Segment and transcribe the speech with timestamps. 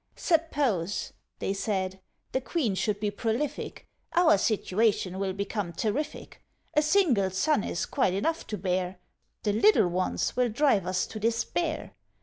[0.15, 1.99] 'Suppose,' they said,
[2.31, 6.41] 'the Queen should be prolific, Our situation will become terrific.
[6.73, 8.97] A single sun is quite enough to bear;
[9.43, 11.91] The little ones will drive us to despair.